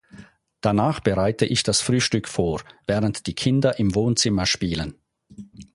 Danach 0.61 0.99
bereite 0.99 1.45
ich 1.45 1.61
das 1.61 1.81
Frühstück 1.81 2.27
vor, 2.27 2.63
während 2.87 3.27
die 3.27 3.35
Kinder 3.35 3.77
im 3.77 3.93
Wohnzimmer 3.93 4.47
spielen. 4.47 4.95